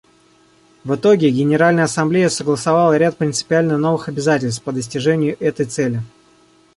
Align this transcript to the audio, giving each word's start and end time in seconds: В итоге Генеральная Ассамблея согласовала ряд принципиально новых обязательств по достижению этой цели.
В 0.83 0.95
итоге 0.95 1.29
Генеральная 1.29 1.83
Ассамблея 1.83 2.29
согласовала 2.29 2.97
ряд 2.97 3.17
принципиально 3.17 3.77
новых 3.77 4.09
обязательств 4.09 4.63
по 4.63 4.71
достижению 4.71 5.37
этой 5.39 5.67
цели. 5.67 6.01